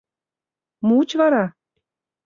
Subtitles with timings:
[0.87, 1.45] —Муыч вара?